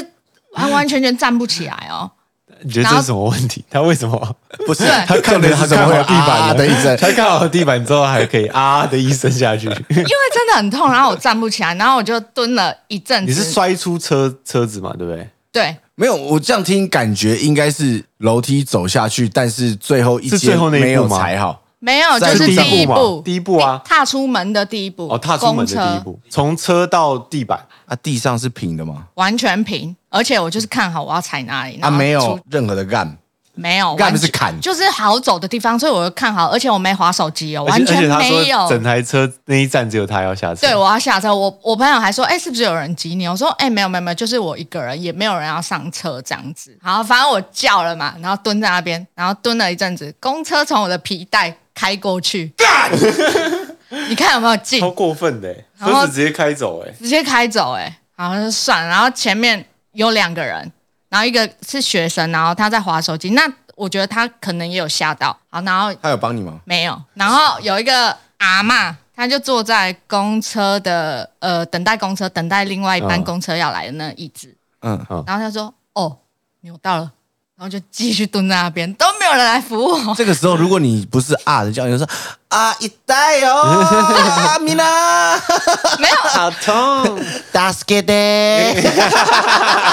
[0.54, 2.10] 完完全全站不起来哦。
[2.66, 3.66] 你觉得这是什么问题？
[3.70, 4.36] 他为什么
[4.66, 6.96] 不是他看的他怎么会有地板的一声？
[6.98, 9.66] 他看好地板之后还可以啊的一声下去？
[9.90, 13.32] 因为真的很痛，然后我站不起来，然后我就蹲了一阵子。
[13.32, 14.94] 你是摔出车车子嘛？
[14.98, 15.28] 对不对？
[15.52, 21.63] 对，没有，我这样听感觉应该是楼梯走下去，但是最后一阶是最后那一步没有踩好。
[21.84, 25.10] 没有，就是第一步，第一步啊踏出门的第一步。
[25.10, 29.04] 哦，踏出门的第一步，从车到地板，啊，地上是平的吗？
[29.16, 33.18] 完全平，而且我就是看好我要踩哪里，啊，没有任何的干。
[33.56, 38.68] 没有，干完全是砍就是好走的地方，所以我就看好，而且我没划手机哦，完全没有。
[38.68, 40.62] 整台车那一站只有他要下车。
[40.62, 43.28] 对，我要下车，我我朋友还说，哎、是不是有人挤你？
[43.28, 46.76] 我说，哎、没有没有没有，就是我一个人，也没有人要上车这样子。
[46.82, 52.54] 好，反正我叫了嘛，然后蹲在那边，然后蹲了一阵子，公车从我的皮带开过去，
[54.10, 54.80] 你看有没有近？
[54.80, 56.92] 超过分的欸，然后车子直接开走哎。
[57.00, 58.90] 直接开走、哎，好就算了。
[58.90, 60.72] 然后前面有两个人，
[61.10, 65.38] 然后一个是学生，然后他在划手机，那我觉得他可能也有吓到。
[65.50, 66.60] 好，然后他有帮你吗？
[66.66, 76.18] 没有，然后有一个阿妈，他就坐在公车的呃等待公车，等待另外一班嗯公车要来的那个椅子，嗯，好然后他说：“哦，
[76.62, 77.12] 扭到了。”
[77.56, 80.14] 然后就继续蹲在那边，都没有人来扶我。
[80.16, 82.06] 这个时候如果你不是啊的叫，你就说
[82.50, 83.62] 啊一代哦，
[84.50, 85.40] 阿米娜，
[85.98, 87.24] 没有，好痛！
[87.50, 88.14] 大斯给的。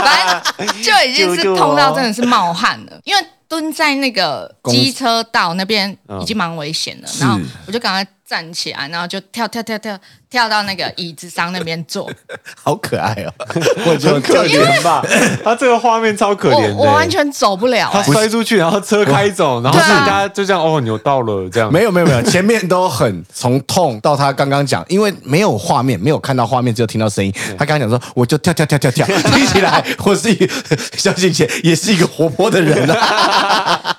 [0.02, 9.98] 反正就已经是痛到真的是冒汗了，因为蹲在那个机车道那边已经蛮危险了，然后我就赶快站起来，然后就跳跳跳跳
[10.30, 12.08] 跳到那个椅子上那边坐。
[12.62, 13.34] 好可爱哦！
[13.84, 15.04] 我觉得很可怜吧？
[15.42, 21.72] 他这个画面超可怜的欸，我我完全走不了、他欸摔出去，然后车开走，然后大家就这样哦扭到了这样。
[21.72, 27.34] 没有没有没有，前面都很从痛到他刚刚讲，因为没有画面，没有看到画面，只有听到声音。
[27.58, 30.48] 他刚刚讲说，我就跳跳跳跳跳，听起来 我是一个
[30.96, 33.96] 小姐姐，也是一个活泼的人啊。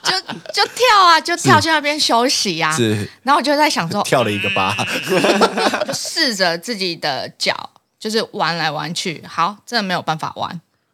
[0.53, 2.71] 就就跳啊，就跳去那边休息啊。
[2.75, 3.09] 是。
[3.23, 4.75] 然后我就在想说，跳了一个八，
[5.85, 10.49] 就 试着自己的脚，就是玩来玩去，好，真的没有办法玩。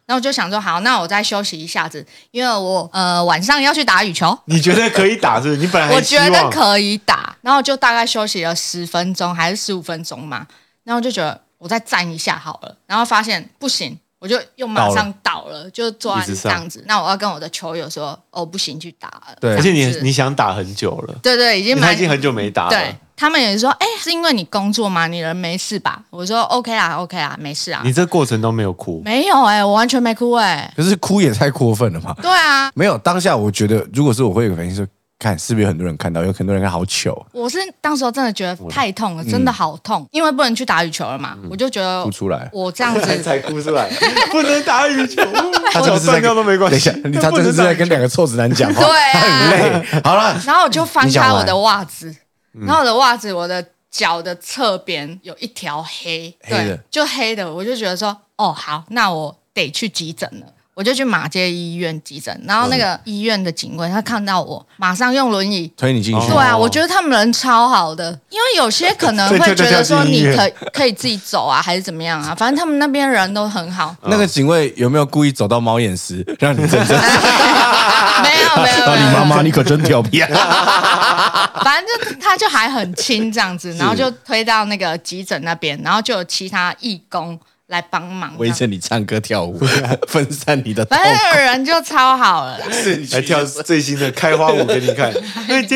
[0.06, 5.58] 然后我就想说，好，那我再休息一下子，因为我呃晚上要去打羽球，你觉得可以打是不是？
[5.58, 10.48] 你本来 我觉得可以打，然后就大概休息了十分钟还是十五分钟嘛，
[10.86, 16.84] 然后就觉得我再站一下好了，然后发现不行，我就又马上倒了，就坐这样子。
[16.88, 19.38] 那我要跟我的球友说，哦不行，去打了。
[19.40, 22.96] 对而且你你想打很久了，对对，已经蛮他已经很久没打了对。
[23.20, 25.08] 他们也说，哎、是因为你工作吗？
[25.08, 26.04] 你人没事吧？
[26.12, 27.82] 我说 OK 啦，OK 啦，没事啊。
[27.84, 32.16] 你这过程都没有哭，没有哎、我完全没哭哎、可是哭也太过分了吧？
[32.22, 34.88] 对啊，没有，当下我觉得，如果是我会有个反应是，
[35.20, 42.48] 看是不是有很多人看到，有很多人看好糗，我是当时候真的觉得太痛了，真的好痛，因为不能去打羽球了嘛，我就觉得哭出来。
[42.54, 43.90] 我这样子 才哭出来，
[44.32, 45.24] 不能打羽球，
[45.74, 46.90] 他这个是在脚断掉都没关系。
[46.92, 49.12] 等一下，你他真的是在跟两个臭直男讲话，对啊。
[49.14, 50.02] 他很累。
[50.04, 52.16] 好了，然后我就翻开我的袜子，
[52.54, 60.46] 然后我的袜子，我的脚的侧边有一条黑，黑对，就黑的，我就觉得说，哦，好，那我得去急诊了。
[60.78, 65.68] 我就去马街医院急诊，然后那个医院的警卫他看到我，马上用轮椅。
[65.76, 66.28] 推你进去。
[66.28, 73.96] 对啊，哦我觉得他们人超好的，因为有些可能 会觉得说你可可以自己走啊，还是怎么样啊，反正他们那边人都很好。
[74.04, 76.96] 那个警卫有没有故意走到猫眼石，让你真正？
[78.22, 80.30] 没有没有啊，没有，你妈妈你可真调皮啊！
[81.64, 88.50] 反正就他就还很轻这样子，然后就推到那个急诊那边，然后就有其他义工来帮忙围。
[88.52, 89.60] 着你唱歌跳舞，
[90.08, 92.66] 分散你的痛反正人就超好了啦，
[93.12, 95.14] 来跳最新的开花舞给你看。
[95.48, 95.68] 你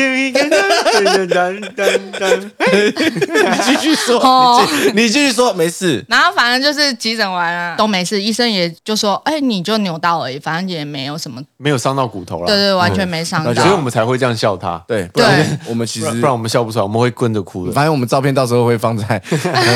[3.64, 6.04] 继续说，哦你继续说，没事。
[6.08, 13.72] 然后反正就是急诊完了都没事，医生也就说，哎，你就扭到而已，反正也没有什么，没有伤到骨头了，对对，完全没伤到所以。
[13.72, 14.82] 我们才会这样笑他。
[14.88, 17.72] 对，不然我们其实不然我们笑不出来，我们会跟着哭的。
[17.72, 19.18] 反正我们照片到时候会放在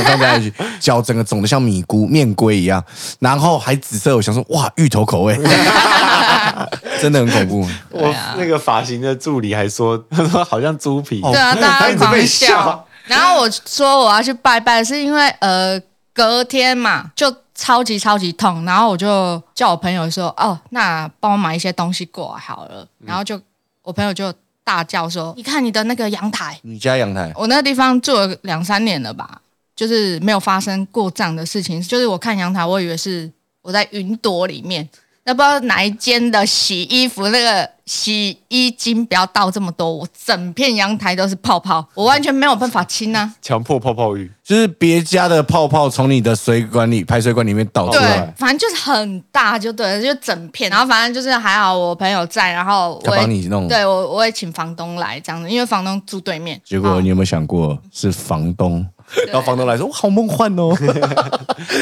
[0.05, 2.83] 放在一起脚整个肿的像米菇面龟一样，
[3.19, 5.35] 然后还紫色，我想说哇，芋头口味，
[7.01, 7.69] 真的很恐怖。
[7.91, 11.21] 我那个发型的助理还说，他 说好像猪皮。
[11.21, 12.47] 对啊，大他一直被家狂笑。
[12.65, 12.87] 笑。
[13.07, 15.81] 然后我说我要去拜拜，是因为呃
[16.13, 23.41] 隔天嘛就超级超级痛，然后我就叫我朋友说，哦，那帮我买一些东西过来好了，然后就
[23.83, 24.33] 我朋友就
[24.65, 29.41] 大叫说：“你看你的那个阳台，你家阳台，我那个地方住了两三年了吧，
[29.77, 31.81] 就是没有发生过这样的事情。
[31.81, 33.31] 就是我看阳台，我以为是
[33.63, 34.89] 我在云朵里面。”
[35.29, 43.35] 那不知道哪一间的洗衣服那个洗衣精不要倒这么多，我整片阳台都是泡泡，我完全没有办法清啊！
[43.43, 50.71] 强迫泡泡浴，就是别家的泡泡从你的水管里排水管里面倒出对来，，反正就是很大就对了，就整片。
[50.71, 53.67] 然后反正就是还好我朋友在，然后要我也帮你弄。
[53.67, 56.57] 对我我也请房东来这样子，因为房东住对面。
[56.57, 58.87] 好结果你有没有想过是房东？
[59.27, 60.71] 然后房东来说：“我好梦幻哦。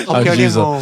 [0.07, 0.81] 好漂亮哦！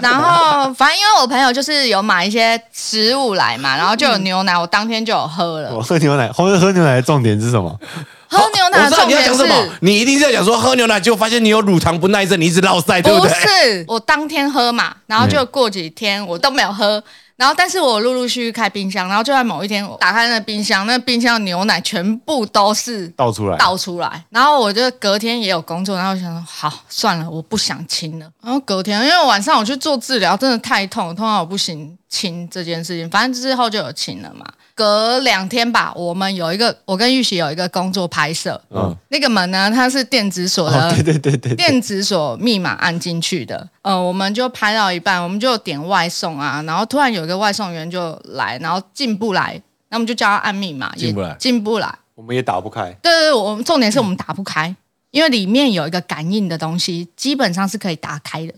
[0.00, 5.74] 然后反正因为我朋友就是有买一些食物来嘛，然后就有牛奶，我当天就有喝了。
[5.74, 7.78] 我喝牛奶，喝喝牛奶的重点是什么？
[8.28, 13.30] 喝牛奶重点讲什么是，你一定是要讲说喝牛奶，结果发现你有乳糖不耐症，你一直落塞，对不对？
[13.32, 17.02] 是我当天喝嘛，然后就过几天我都没有喝。
[17.36, 28.26] 然后，但是我陆陆续续开冰箱，然后就在某一天，我打开那冰箱，那冰箱的牛奶全部都是倒出来，倒出来，然后我就隔天也有工作，然后我想说好算了，我不想清了。
[28.42, 33.08] 然后隔天，因为晚上我去做治疗，真的太痛，痛到我不行清这件事情。
[33.10, 34.46] 反正之后就有清了嘛。
[34.74, 51.98] 隔两天吧，我们有一个，我跟玉玺有一个工作拍摄，嗯那个门呢，它是电子锁的，哦，对对对对，对电子锁密码按进去的，呃，我们就拍到一半，我们就点外送啊，然后突然有一个外送员就来，然后进不来，那我们就叫他按密码，也进不来进不来。
[52.14, 54.76] 我们也打不开，对对对，我们重点是我们打不开，
[55.10, 58.52] 因为里面有一个感应的东西，基本上是可以打开的。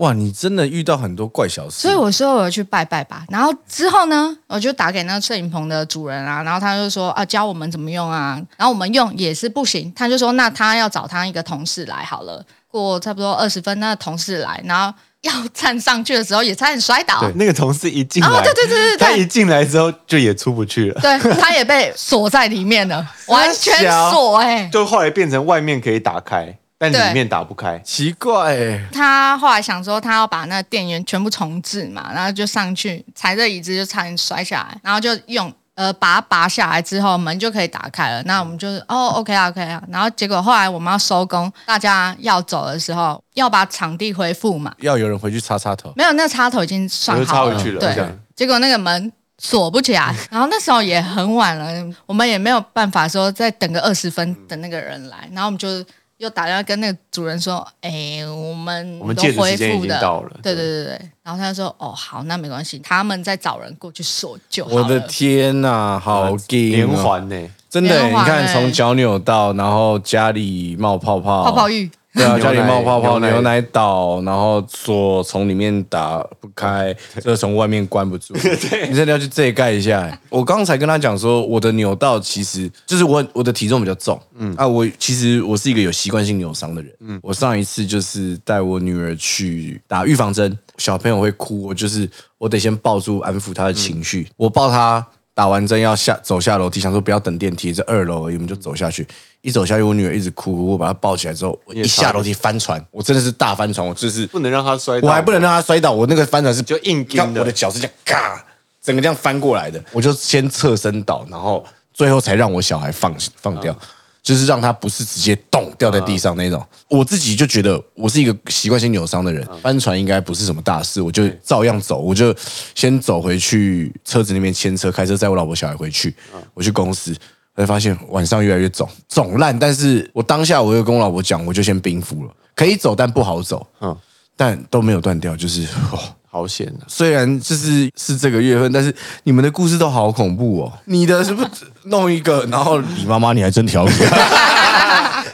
[0.00, 1.76] 哇，你真的遇到很多怪小事。
[1.82, 3.24] 所以我说我要去拜拜吧。
[3.28, 8.40] 然后之后呢，我就打给那个摄影棚的主人啊，然后他就说啊，教我们怎么用啊。
[8.56, 12.44] 然后我们用也是不行，他就说那他要找他一个同事来好了。
[12.68, 17.18] 过差不多二十分，那个同事来，然后要站上去的时候也差点摔倒。
[17.18, 27.78] 对，那个同事一进来，哦对对对对对他一进来之后就也出不去了，对，他也被锁在里面了， 完全锁哎、就后来变成外面可以打开，但里面打不开。
[27.80, 38.22] 奇怪、欸，他后来想说，他要把那个电源全部重置嘛，然后就上去踩着椅子就差点摔下来，然后就用呃把它拔下来之后，门就可以打开了。
[38.22, 39.82] 那我们就是哦，OK 啊，OK 啊。
[39.88, 45.92] 然后结果后来我们要收工，大家要走的时候，要把场地恢复嘛，要有人回去插插头。
[45.94, 49.12] 没有，那插头已经算我就插，回去了对，结果那个门。
[49.42, 55.82] 锁不起来， 然后那时候也很晚了，我们也没有办法说再等个二十分等那个人来，然后我们就
[56.20, 60.84] 又打电话跟那个主人说，哎，我们我们都借的时间已恢复的，经到了对对对。
[60.84, 64.66] 对，然后他就说，哦好，那没关系，他们再找人过去搜救。
[64.66, 78.34] 我的天呐、好劲、连，环呢、真的、你看从脚扭到，然后家里冒泡泡，泡泡浴， 对啊，家里冒泡泡，牛奶倒，然后锁从里面打不开，这从外面关不住。
[78.90, 80.18] 你真的要去这一盖一下、欸。
[80.28, 86.92] 我刚才跟他讲说，我的扭到其实就是我我的体重比较重，嗯啊，我其实我是一个有习惯性扭伤的人。
[86.98, 95.06] 嗯，我上一次就是带我女儿去打预防针，小朋友会哭，我就是我得先抱住安抚她的情绪，我抱她。
[95.34, 99.06] 打完针要下走下楼梯，想说不要等电梯，这二楼而已，我们就走下去。
[99.42, 108.44] 一走下去，我女儿一直哭，我把她抱起来之后，我一下楼梯翻船，我真的是大翻船，我就是不能让她摔倒，我还不能让她摔倒，我那个翻船是就硬看盯的我的脚是这样嘎，
[108.82, 111.64] 整个这样翻过来的，我就先侧身倒，然后
[111.94, 113.74] 最后才让我小孩放放掉。
[114.22, 122.34] 就是让他不是直接咚掉在地上那种，我自己就觉得我是一个习惯性扭伤的人，翻船应该不是什么大事，我就照样走，我就
[122.74, 126.14] 先走回去车子那边牵车，开车载我老婆小孩回去，
[126.54, 127.16] 我去公司，
[127.56, 129.58] 才发现晚上越来越肿，肿烂。
[129.58, 133.96] 但是我当下我又跟我老婆讲，我就先冰敷了，可以走但不好走，嗯
[134.36, 135.98] 但都没有断掉，就是哦。
[136.30, 136.86] 好险啊！
[136.86, 140.72] 虽然就是是这个月份，但是你们的故事都好恐怖哦。
[140.84, 141.48] 你的是不是
[141.84, 143.92] 弄一个，然后李妈妈你还真调皮，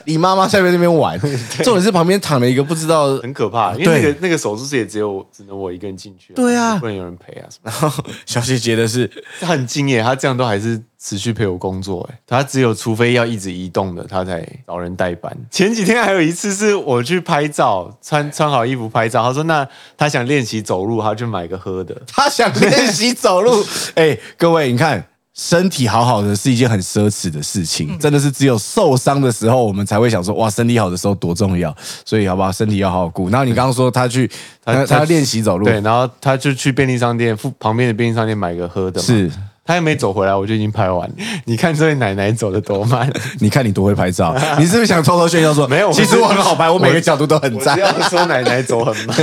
[0.06, 1.20] 李妈妈在那边玩，
[1.62, 7.70] 重点是旁边躺了一个不知道，很可怕，因为那个那个手术室也只有只能我一个人进去，对啊不能有人陪啊什么。
[7.70, 15.36] 然 后小姐姐的是他很敬业，他这样都还是持续陪我工作，哎，他只有除非要一直移动的，他才找人代班。
[15.50, 22.00] 前几天还有一次是我去拍照，穿穿好衣服拍照，他说那他想练习走路，他去买个喝的。
[22.06, 23.64] 她想练习走路。
[23.96, 25.04] 哎，各位，你看。
[25.36, 31.76] 身体好好的是一件很奢侈的事情，真的是只有受伤的时候，我们才会想说，哇，身体好的时候多重要。
[32.06, 32.50] 所以，好不好？
[32.50, 33.28] 身体要好好顾。
[33.28, 34.30] 然后你刚刚说他去，
[34.64, 39.30] 他他要练习走路，对，然后他就去便利商店附旁边的便利商店买个喝的嘛，是
[39.66, 41.14] 他还没走回来，我就已经拍完了。
[41.44, 48.00] 你看这位奶奶走的多慢， 你看你多会拍照， 你是不是想偷偷炫耀说没有其实我很好拍，我每个角度都很赞我只。
[48.00, 49.16] 要说奶奶走很慢。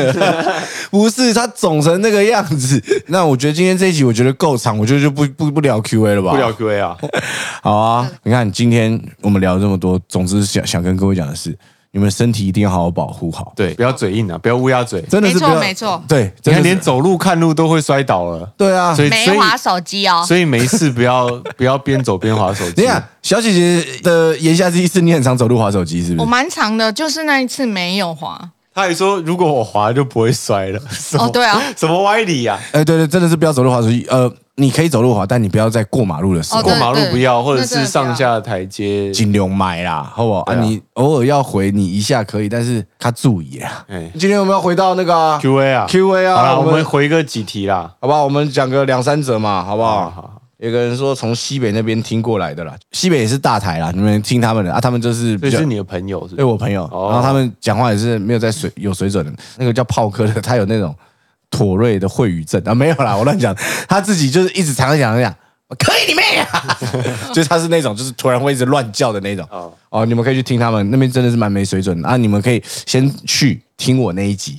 [0.91, 2.83] 不是他肿成那个样子。
[3.07, 6.31] 那我觉得今天这一集我觉得够长，我觉得就不不不聊 Q A 了吧？
[6.31, 6.97] 不聊 Q A 啊，
[7.61, 11.57] 好啊，你看今天我们聊了这么多，总之想想跟各位讲的是，
[11.95, 13.53] 你们身体一定要好好保护好。
[13.55, 14.99] 对，不要嘴硬啊，不要乌鸦嘴。
[15.03, 18.95] 真的是不要没错对，你看，真的是连走路看路都会摔倒了，对啊。
[18.95, 20.25] 所以所以没滑手机哦。
[20.27, 22.81] 所以没事不要 不要边走边划手机。
[22.81, 26.31] 你看，小姐姐的言下之意是你很常走路滑手机，是不是我是？
[26.31, 28.49] 蛮长的，就是那一次没有滑。
[28.75, 30.79] 他还说，如果我滑就不会摔了。
[30.89, 32.59] 什么哦对啊， 什么歪理啊？
[32.71, 34.03] 哎，对对，真的是不要走路滑手机。
[34.09, 39.11] 呃，你可以走路滑，但你不要在过马路的时候哦对过马路不要，或者是上下台阶。
[39.11, 40.41] 尽量买啦，好不好？
[40.41, 43.85] 啊，对啊你偶尔要回你一下可以，但是他注意啊。
[43.87, 47.91] 哎今天我们要回到那个啊，Q A 啊 Q A 啊，好了，我我们们回个几题啦。
[47.99, 48.23] 好不好？
[48.23, 50.01] 我们讲个两三则嘛，好不好？
[50.01, 56.45] 好好有个人说从西北那边听过来的啦，西北也是大台啦，你们听他们的啊，他们就是比较是你的朋友是不对是？
[56.45, 60.95] 我朋友，哦然后他们讲话也是没有在水有水准的，那个叫炮哥的，他有那种
[61.53, 63.55] 妥瑞的秽语症啊，没有啦，我乱讲，
[63.87, 65.31] 他自己就是一直常常讲讲，
[65.77, 66.77] 可以你妹啊，
[67.31, 69.47] 就是他是那种就是突然会一直乱叫的那种。
[69.51, 69.71] 哦。
[69.89, 72.09] 哦，你们可以去听他们那边真的是蛮没水准的。
[72.09, 74.57] 啊，你们可以先去听我那一集，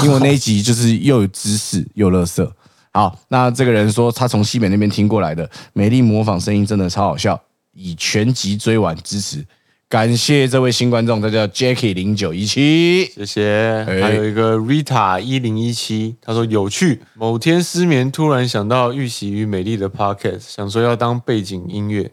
[0.00, 2.54] 听我那一集就是又有知识又乐色。
[2.92, 7.40] 好，那这个人说他从西北那边听过来的，美丽模仿声音真的超好笑，
[7.72, 9.44] 以全集追完支持，
[9.88, 13.04] 感谢这位新观众，他叫 Jackie 零九一七。
[13.14, 13.84] 谢谢。
[13.86, 17.02] 哎还有一个 Rita 一零一七，他说有趣。
[17.14, 22.10] 某天失眠，突然想到玉玺与美丽的 Podcast，想说要当背景音乐，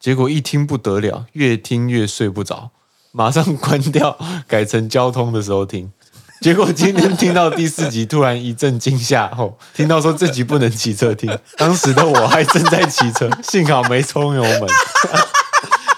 [0.00, 2.70] 结果一听不得了，越听越睡不着，
[3.12, 4.18] 马上关掉，
[4.48, 5.92] 改成交通的时候听。
[6.40, 14.62] 结果今天听到第四集，突然一阵惊吓后，听到说这集不能骑车听，当时的我还正在骑车，幸好没冲油门。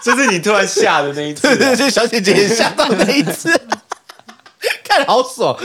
[0.02, 3.48] 这是你突然吓的那一次啊、 对对就，小姐姐也吓到那一次，
[4.82, 5.56] 看好爽。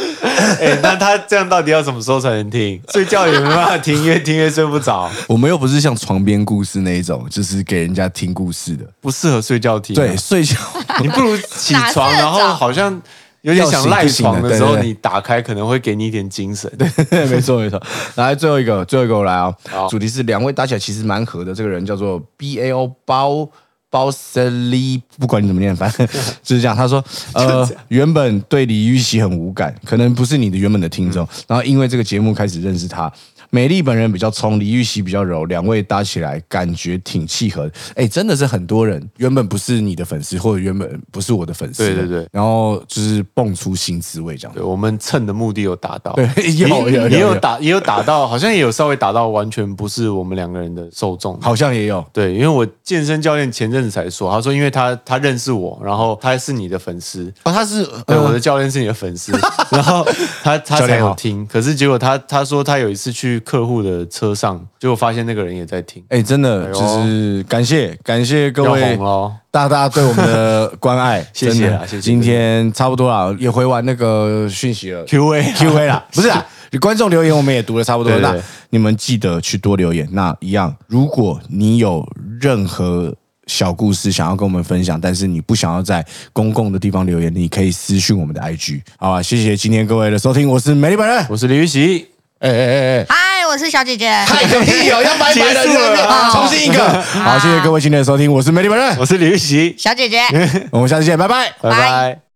[0.60, 2.80] 哎、那他这样到底要什么时候才能听？
[2.90, 8.86] 睡觉也没办法听，越听越睡不着，我们又不是像床边故事那一种，就是给人家听故事的。
[9.02, 10.56] 不适合睡觉听、啊对，，睡觉
[11.02, 13.02] 你不如起床， 然后好像
[13.42, 16.72] 有点想赖床的时候，你打开可能会给你一点精神。
[17.10, 17.82] 对没错没错。
[18.16, 23.50] 来最后一个，最后一个我来啊、好主题是两位打起来其实蛮合的，这个人叫做 B A O 包。
[23.90, 26.06] 包塞利，不管你怎么念，反正
[26.44, 26.76] 就是这样。
[26.76, 33.12] 他说，呃，原本对李玉玺很无感，可能不是你的原本的听众，然后因为这个节目开始认识他。
[33.50, 37.68] 美丽本人比较冲，李玉玺比较柔，两位搭起来感觉挺契合。
[37.68, 37.74] 的。
[37.96, 42.28] 哎，真的是很多人原本不是你的粉丝，或者原本不是我的粉丝，对对对。
[42.32, 44.54] 然后就是蹦出新滋味这样。
[44.56, 46.28] 对我们蹭的目的有达到，对
[46.58, 51.40] 有有有有也有打，也有打到，好像也有稍微打到完全不是我们两个人的受众。
[51.42, 58.28] 好像也有，对，因为我健身教练前阵子才说，他说因为他他认识我，然后他是你的粉丝，哦，他是对，呃。
[58.28, 59.32] 我的教练是你的粉丝，
[59.72, 60.06] 然后
[60.44, 61.08] 他他才好。
[61.08, 69.32] 有听，可是结果他他说他有一次去客户的车上，结果发现那个人也在听，哎、真的哎就是感谢感谢各位红喽。
[69.50, 75.04] 大大对我们的关爱， 谢谢啊谢谢今天差不多了，也回完那个讯息了。
[75.06, 76.46] Q A Q A 啦， 不是啊，
[76.80, 78.40] 观众留言我们也读了差不多，对对对。
[78.40, 80.08] 那你们记得去多留言。
[80.12, 82.08] 那一样，如果你有
[82.40, 83.12] 任何
[83.48, 89.22] 小故事想要跟我们分享，但是你不想要在公共的地方留言，你可以私讯我们的 I G，好吧？
[89.24, 92.06] 谢谢今天各位的收听，我是美丽本人，我是李玉玺，
[92.40, 93.27] 哎哎哎哎。
[93.48, 94.10] 嗨，我是小姐姐。
[94.28, 95.02] 太有意哦！
[95.02, 97.02] 要拜拜了，结束了重新一个。
[97.24, 100.20] 好，谢谢各位今天的收听，我是美丽本人，我是李玉玺，小姐姐。
[100.72, 101.54] 我们下次见，拜拜。
[101.62, 102.27] 拜拜。